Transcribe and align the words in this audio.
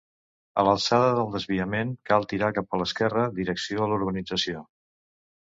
A 0.61 0.63
l'alçada 0.67 1.11
del 1.19 1.29
desviament 1.35 1.91
cal 2.11 2.25
tirar 2.31 2.49
cap 2.57 2.73
a 2.73 2.81
l'esquerra 2.83 3.27
direcció 3.37 3.85
a 3.87 3.93
la 3.93 4.01
urbanització. 4.01 4.67